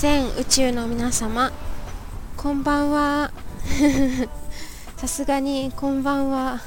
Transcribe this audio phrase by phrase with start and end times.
[0.00, 1.50] 全宇宙の皆様
[2.36, 3.32] こんばんは。
[4.96, 6.60] さすがにこんばんは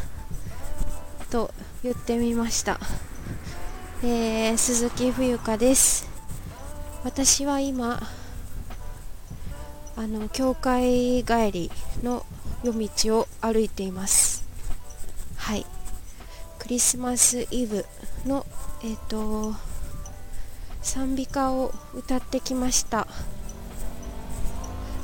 [1.29, 2.77] と言ってみました、
[4.03, 6.09] えー、鈴木冬香です。
[7.05, 8.05] 私は今
[9.95, 11.71] あの教会帰り
[12.03, 12.25] の
[12.65, 14.43] 夜道を歩いています。
[15.37, 15.65] はい。
[16.59, 17.85] クリスマスイブ
[18.25, 18.45] の
[18.83, 19.70] えっ、ー、と
[20.81, 23.07] 賛美歌を歌ってきました。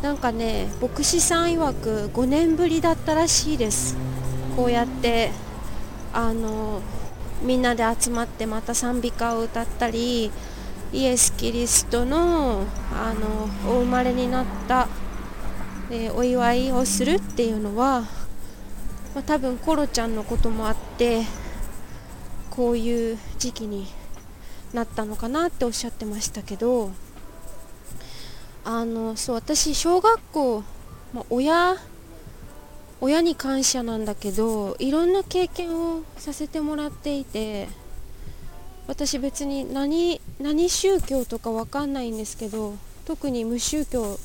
[0.01, 3.95] なんかね牧師さん曰く5年ぶりだったらしいです。
[4.55, 5.31] こうやって
[6.13, 6.81] あの
[7.41, 10.31] みんなで集まってまた賛美歌を歌ったり
[10.91, 14.87] イエス・キリストのあのお生まれになった、
[15.91, 18.01] えお祝いをするっていうのは、
[19.13, 21.23] まあ、多分コロちゃんのこともあって
[22.49, 23.87] こういう時期に
[24.73, 26.91] なったのかなっておっしゃってましたけど
[28.65, 30.63] あのそう私小学校、
[31.13, 31.77] まあ、親
[32.99, 37.67] 親に感謝なんだけどいろんな経験をさせてもらっていて
[38.87, 44.17] 私別に何何宗教とかわかんないんですけど特に無宗教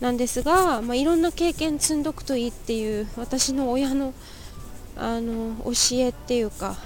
[0.00, 4.12] なんですが、まあ、いろんな経験積んどくといいっていう私の親の
[4.96, 6.76] あの教えっていうか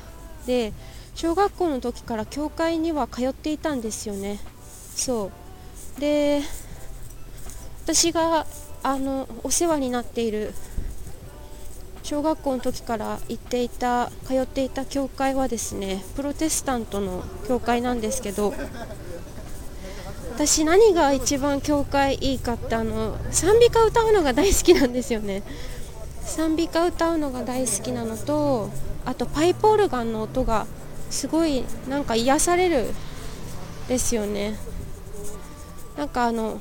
[0.46, 0.72] で
[1.14, 4.40] 小学校の時から教会には通っていたんですよね。
[4.94, 5.30] そ
[5.96, 6.00] う。
[6.00, 6.40] で
[7.84, 8.46] 私が
[8.82, 10.54] あのお世話になっている
[12.02, 18.54] 小学校の時から行っていた通っていた教会はですねプロテスタントの教会なんですけど
[20.34, 25.42] 私何が一番教会いいかってあの賛美歌歌うのが大好きなんですよね。
[26.22, 28.70] 賛美歌歌うのが大好きなのと
[29.04, 30.66] あとパイプオルガンの音が
[31.10, 32.86] すごいなんか癒される
[33.88, 34.56] ですよね。
[35.96, 36.60] なんかあの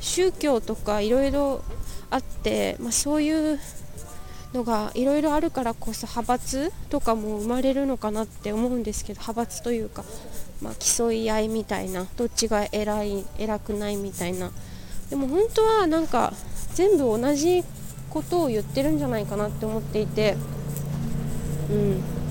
[0.00, 1.62] 宗教とかいろいろ
[2.10, 3.60] あって、まあ、そういう
[4.52, 10.04] のがいろいろあるからこそ派閥とかも生まれるのかなって思うんですけど派閥というか、
[10.62, 14.50] まあ、競い合いみたいなどっちが偉い偉くないみたいな。
[15.10, 16.32] でも本当はなんか
[16.74, 17.62] 全部同じ
[18.10, 20.36] ことを言ってるんじゃないかなって思っていて
[21.70, 22.23] うん。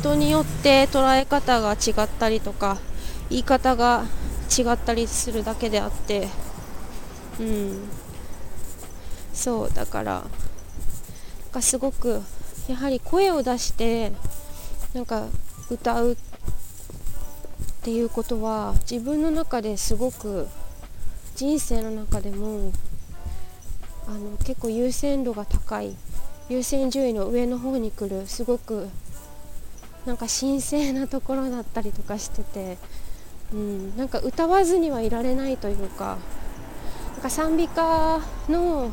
[0.00, 2.78] 人によって捉え方が違ったりとか
[3.28, 4.06] 言い方が
[4.58, 6.28] 違ったりするだけであって
[7.38, 7.88] うん。
[9.34, 10.24] そうだからなん
[11.52, 12.22] かすごく
[12.66, 14.12] やはり声を出して
[14.94, 15.26] なんか
[15.70, 16.16] 歌うっ
[17.82, 20.48] ていうことは自分の中ですごく
[21.36, 22.72] 人生の中でも
[24.08, 25.94] あの結構優先度が高い
[26.48, 28.88] 優先順位の上の方に来るすごく
[30.06, 32.78] なんか神聖なところだったりとかしてて、
[33.52, 36.18] うん、なんか歌わずにはいられないというか
[37.12, 38.92] なんか賛美歌の、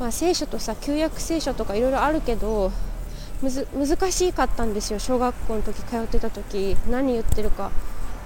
[0.00, 2.72] まあ、聖書とさ旧約聖書とかいろいろあるけど
[3.42, 7.70] むず難しかったんですよ小学校の時通ってた時何言ってるか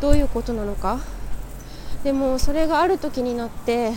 [0.01, 1.01] どういうことなのか。
[2.05, 3.93] でもそれがある時になって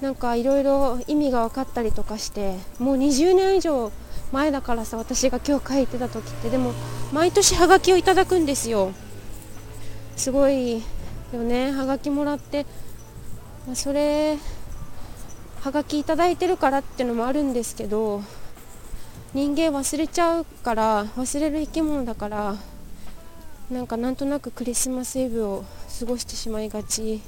[0.00, 3.90] なんかいろいろ意味が分かったりとかしてもう20年以上
[4.32, 6.72] 前だからさ私が今日帰ってた時ってでも
[7.12, 8.92] 毎年ハガキをいただくんですよ。
[10.16, 10.82] すごい
[11.32, 11.72] よね。
[11.72, 12.66] ハガキもらって、
[13.66, 14.38] ま、それ
[15.62, 18.22] ハガキいただいてるからってのもあるんですけど
[19.32, 22.56] 人間忘れちゃうから忘れる生き物だから
[23.70, 25.64] なんかなんとなくクリスマスイブを
[25.98, 27.22] 過ごしてしまいがち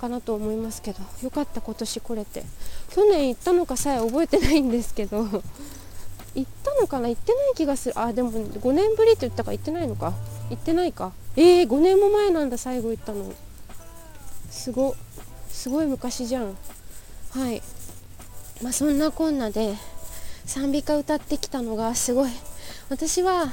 [0.00, 1.00] かなと思いますけど。
[1.22, 2.44] よかった今年来れて。
[2.90, 5.26] 去年行ったのかさえ覚えてないんですけど。
[6.34, 7.08] 行ったのかな？
[7.08, 7.98] 行ってない気がする。
[7.98, 10.12] あでも5年ぶりって言ったか行ってないのか。
[10.50, 11.12] 行ってないか。
[11.36, 13.32] えー、5年も前なんだ最後行ったの。
[14.50, 14.94] すご。
[15.48, 16.56] すごい昔じゃん。
[17.30, 17.62] はい。
[18.62, 19.74] まあそんなこんなで
[20.44, 22.30] 賛美歌歌ってきたのがすごい。
[22.88, 23.52] 私は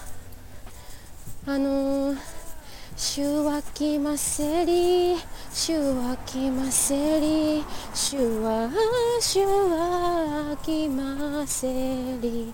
[1.45, 2.36] あのー
[2.99, 5.15] 主は来ませり
[5.53, 7.63] 主は来ませり
[7.93, 8.71] 主は
[9.21, 11.67] 主は来ませ
[12.19, 12.51] り。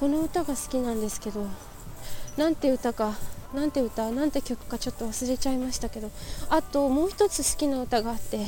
[0.00, 1.46] この歌が好きなんですけど
[2.38, 3.12] なんて歌か
[3.52, 6.10] なんて歌なんて曲かちょっと忘れちゃいましたけど
[6.48, 8.46] あともう一つ好きな歌があって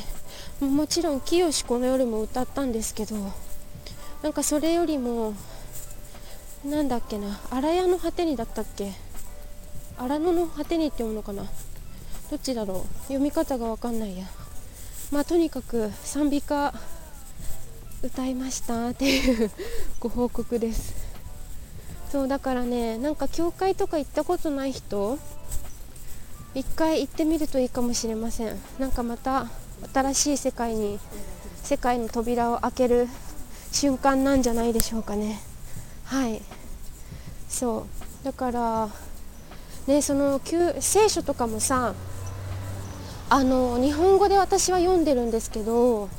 [0.59, 3.15] もちろん「清この夜」も歌ったんですけど
[4.23, 5.35] なんかそれよりも
[6.65, 9.04] なんだっけな「荒屋の果てに」だったっけ？
[9.97, 11.43] 荒野の果てにって読むのかな？
[12.29, 12.97] どっちだろう？
[13.03, 14.25] 読み方が分かんないや。
[15.11, 16.73] まあとにかく賛美歌
[18.03, 19.51] 歌いましたっていう
[19.99, 20.93] ご報告です。
[22.11, 25.17] そうだからねなんか教会とか行ったことない人
[26.53, 28.61] 一回行ってみるといいかもしれません。
[28.79, 29.47] なんかまた
[29.93, 30.99] 新しい世界に
[31.63, 33.09] 世界の扉を開ける
[33.71, 35.41] 瞬間なんじゃないでしょうかね。
[36.05, 36.41] はい。
[37.49, 37.87] そ
[38.21, 38.25] う。
[38.25, 38.89] だから
[39.87, 41.93] ねその旧聖書とかもさ
[43.29, 46.09] あの日本語で私は読んでるんですけど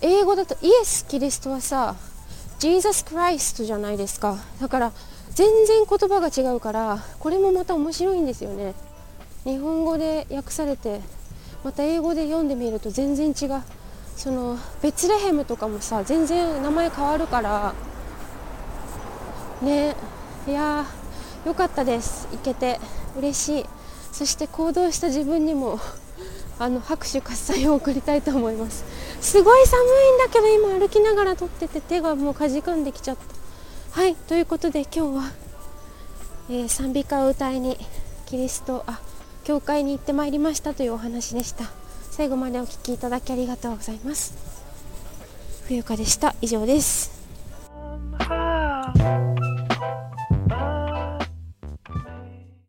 [0.00, 1.96] 英語だとイエス・キリストはさ
[2.58, 4.38] ジーザス・クライストじゃないですか。
[4.60, 4.92] だから
[5.34, 8.74] 全然言葉が違うからこれもまた面白いんですよね。
[9.44, 11.00] 日本語で訳されて
[11.64, 13.62] また英語で読んでみると全然違う。
[14.16, 17.74] そのベツレヘムとかもさ全然名前変わるから
[19.60, 19.96] ね
[20.46, 22.28] いやーよかったです。
[22.32, 22.80] 行けて
[23.16, 23.66] 嬉しい。
[24.12, 25.80] そして行動した自分にも
[26.58, 28.84] あの拍手喝采を送りたいと思います。
[29.20, 34.00] すごい寒いんだけど今歩きながら撮ってて手がもうかじかんできちゃった。
[34.00, 35.32] はいということで今日は、
[36.50, 37.76] えー、賛美歌を歌いに
[38.26, 39.00] キリストあ
[39.44, 41.64] 教会に行ってまいりましたというお話でした。
[42.10, 44.34] 最後までお聴きいただきありがとうございます。
[45.66, 46.34] 冬香でした。
[46.40, 47.13] 以上です。